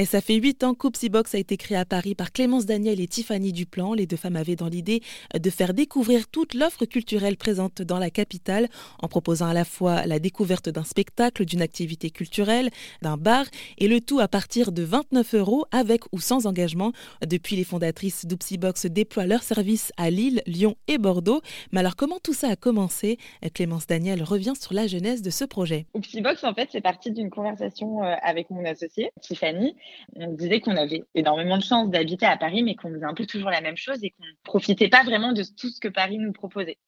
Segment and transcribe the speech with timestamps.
[0.00, 3.00] Et ça fait huit ans qu'Oopsie Box a été créé à Paris par Clémence Daniel
[3.00, 3.94] et Tiffany Duplan.
[3.94, 5.02] Les deux femmes avaient dans l'idée
[5.34, 8.68] de faire découvrir toute l'offre culturelle présente dans la capitale
[9.02, 12.70] en proposant à la fois la découverte d'un spectacle, d'une activité culturelle,
[13.02, 13.46] d'un bar
[13.78, 16.92] et le tout à partir de 29 euros avec ou sans engagement.
[17.26, 21.40] Depuis, les fondatrices d'Oopsie Box déploient leurs services à Lille, Lyon et Bordeaux.
[21.72, 23.18] Mais alors, comment tout ça a commencé?
[23.52, 25.86] Clémence Daniel revient sur la genèse de ce projet.
[25.94, 29.74] Oopsie Box, en fait, c'est parti d'une conversation euh, avec mon associé, Tiffany
[30.16, 33.26] on disait qu'on avait énormément de chance d'habiter à Paris, mais qu'on faisait un peu
[33.26, 36.18] toujours la même chose et qu'on ne profitait pas vraiment de tout ce que Paris
[36.18, 36.78] nous proposait.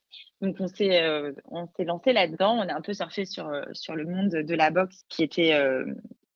[0.40, 3.62] Donc on s'est euh, on s'est lancé là-dedans, on a un peu surfé sur euh,
[3.72, 5.84] sur le monde de la boxe qui était euh,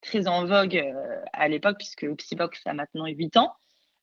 [0.01, 0.81] très en vogue
[1.33, 3.55] à l'époque puisque Box a maintenant 8 ans.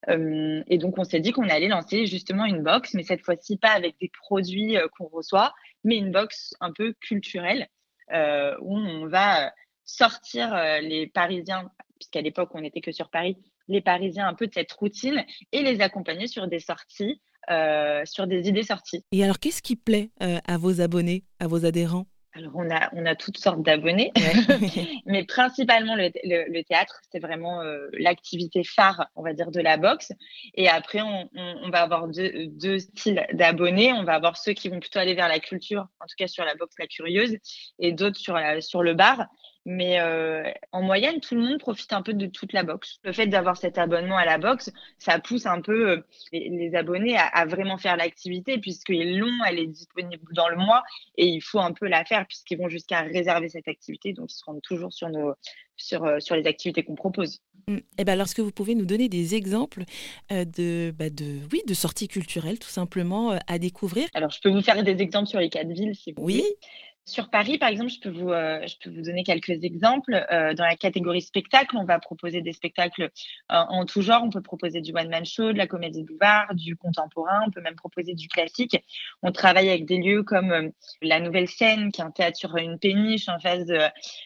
[0.09, 3.71] et donc on s'est dit qu'on allait lancer justement une box, mais cette fois-ci pas
[3.71, 5.53] avec des produits qu'on reçoit,
[5.85, 7.69] mais une box un peu culturelle
[8.11, 9.53] où on va
[9.85, 11.71] sortir les Parisiens
[12.03, 15.61] puisqu'à l'époque, on n'était que sur Paris, les Parisiens un peu de cette routine et
[15.61, 19.05] les accompagner sur des sorties, euh, sur des idées sorties.
[19.13, 22.05] Et alors, qu'est-ce qui plaît euh, à vos abonnés, à vos adhérents?
[22.35, 24.11] Alors, on a, on a toutes sortes d'abonnés,
[25.05, 30.11] mais principalement le, théâtre, c'est vraiment euh, l'activité phare, on va dire, de la boxe.
[30.55, 33.93] Et après, on, va avoir deux, deux styles d'abonnés.
[33.93, 36.43] On va avoir ceux qui vont plutôt aller vers la culture, en tout cas sur
[36.43, 37.37] la boxe la curieuse,
[37.77, 39.27] et d'autres sur, sur le bar.
[39.65, 42.99] Mais euh, en moyenne, tout le monde profite un peu de toute la boxe.
[43.03, 46.01] Le fait d'avoir cet abonnement à la boxe, ça pousse un peu euh,
[46.33, 50.83] les, abonnés à, vraiment faire l'activité puisqu'ils l'ont, elle est disponible dans le mois
[51.17, 54.11] et il faut un peu la faire puisqu'ils vont jusqu'à réserver cette activité.
[54.11, 55.33] Donc, ils se rendent toujours sur, nos,
[55.77, 57.39] sur, euh, sur les activités qu'on propose.
[57.69, 57.79] Et mmh.
[57.99, 59.85] eh ben, alors, est-ce que vous pouvez nous donner des exemples
[60.29, 64.61] de, bah de, oui, de sorties culturelles tout simplement à découvrir Alors, je peux vous
[64.61, 66.33] faire des exemples sur les quatre villes si vous oui.
[66.39, 66.57] voulez.
[67.05, 70.25] Sur Paris, par exemple, je peux vous, euh, je peux vous donner quelques exemples.
[70.31, 73.09] Euh, dans la catégorie spectacle, on va proposer des spectacles euh,
[73.49, 74.23] en tout genre.
[74.23, 77.41] On peut proposer du one-man show, de la comédie boulevard, du contemporain.
[77.45, 78.77] On peut même proposer du classique.
[79.21, 80.71] On travaille avec des lieux comme
[81.01, 83.79] la Nouvelle Scène, qui est un théâtre sur une péniche en face de,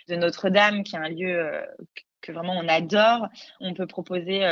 [0.09, 1.63] de Notre-Dame, qui est un lieu
[2.27, 3.27] que vraiment on adore.
[3.59, 4.43] On peut proposer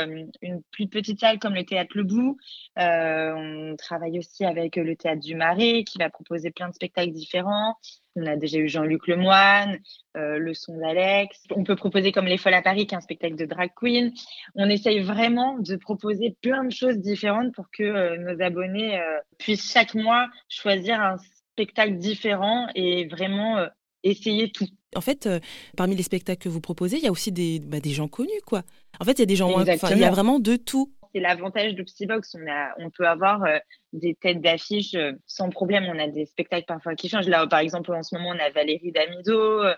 [0.42, 2.36] une plus petite salle comme le théâtre Le Bout.
[2.76, 7.76] on travaille aussi avec le théâtre du Marais qui va proposer plein de spectacles différents.
[8.16, 9.78] On a déjà eu Jean-Luc Lemoine,
[10.16, 11.42] euh, Le son d'Alex.
[11.50, 14.12] On peut proposer comme Les Folles à Paris, qui un spectacle de drag queen.
[14.54, 19.18] On essaye vraiment de proposer plein de choses différentes pour que euh, nos abonnés euh,
[19.38, 21.18] puissent chaque mois choisir un
[21.52, 23.66] spectacle différent et vraiment
[24.02, 24.66] essayer tout.
[24.96, 25.28] En fait,
[25.76, 28.30] parmi les spectacles que vous proposez, il y a aussi des, bah, des gens connus,
[28.46, 28.62] quoi.
[29.00, 31.74] En fait, il y a des gens, il y a vraiment de tout c'est l'avantage
[31.74, 32.34] de Psybox.
[32.34, 33.56] On, a, on peut avoir euh,
[33.94, 35.84] des têtes d'affiche euh, sans problème.
[35.88, 37.28] On a des spectacles parfois qui changent.
[37.28, 39.74] Là, par exemple, en ce moment, on a Valérie Damido euh,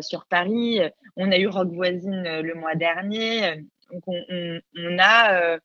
[0.00, 0.80] sur Paris.
[1.16, 3.64] On a eu Rock Voisine le mois dernier.
[3.92, 5.58] Donc, on, on, a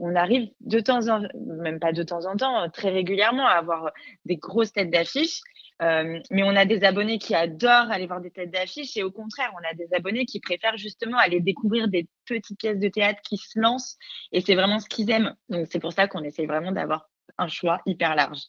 [0.00, 1.22] on arrive de temps en
[1.62, 3.92] même pas de temps en temps, très régulièrement à avoir
[4.24, 5.40] des grosses têtes d'affiche.
[5.82, 9.10] Euh, mais on a des abonnés qui adorent aller voir des têtes d'affiche et au
[9.10, 13.20] contraire, on a des abonnés qui préfèrent justement aller découvrir des petites pièces de théâtre
[13.22, 13.98] qui se lancent
[14.32, 15.34] et c'est vraiment ce qu'ils aiment.
[15.50, 18.40] Donc c'est pour ça qu'on essaye vraiment d'avoir un choix hyper large.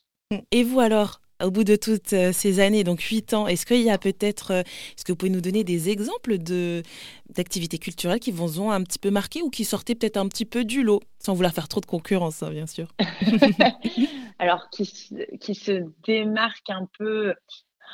[0.50, 3.80] Et vous alors au bout de toutes euh, ces années, donc huit ans, est-ce qu'il
[3.80, 6.82] y a peut-être, euh, est-ce que vous pouvez nous donner des exemples de
[7.30, 10.44] d'activités culturelles qui vous ont un petit peu marqué ou qui sortaient peut-être un petit
[10.44, 12.88] peu du lot, sans vouloir faire trop de concurrence, hein, bien sûr?
[14.40, 14.92] Alors qui,
[15.40, 17.34] qui se démarque un peu.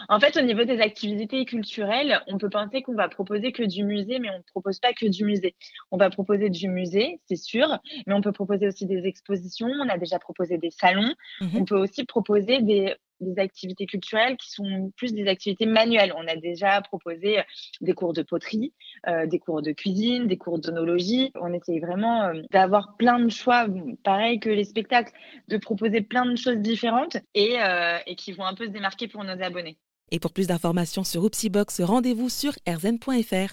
[0.09, 3.85] En fait, au niveau des activités culturelles, on peut penser qu'on va proposer que du
[3.85, 5.55] musée, mais on ne propose pas que du musée.
[5.91, 9.69] On va proposer du musée, c'est sûr, mais on peut proposer aussi des expositions.
[9.69, 11.15] On a déjà proposé des salons.
[11.41, 12.95] Mmh on peut aussi proposer des
[13.25, 16.13] des activités culturelles qui sont plus des activités manuelles.
[16.17, 17.39] On a déjà proposé
[17.81, 18.73] des cours de poterie,
[19.09, 21.33] euh, des cours de cuisine, des cours d'onologie.
[21.41, 23.67] On essaye vraiment euh, d'avoir plein de choix,
[24.03, 25.13] pareil que les spectacles,
[25.49, 29.09] de proposer plein de choses différentes et, euh, et qui vont un peu se démarquer
[29.09, 29.79] pour nos abonnés.
[30.11, 33.53] Et pour plus d'informations sur Oopsiebox, rendez-vous sur rzn.fr.